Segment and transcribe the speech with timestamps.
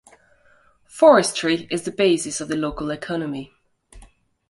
[0.87, 3.53] Forestry is the basis of the local economy.